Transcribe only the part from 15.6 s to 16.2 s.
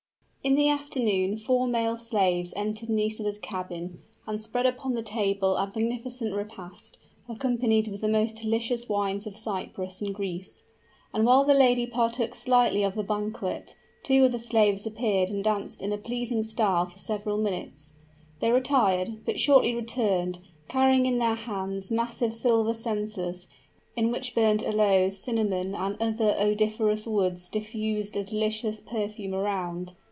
in a